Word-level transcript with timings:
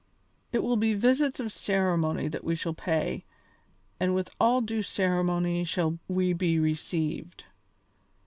"It 0.51 0.63
will 0.63 0.77
be 0.77 0.95
visits 0.95 1.39
of 1.39 1.51
ceremony 1.51 2.27
that 2.27 2.43
we 2.43 2.55
shall 2.55 2.73
pay, 2.73 3.23
and 3.99 4.15
with 4.15 4.31
all 4.39 4.59
due 4.59 4.81
ceremony 4.81 5.63
shall 5.63 5.99
we 6.07 6.33
be 6.33 6.57
received. 6.57 7.45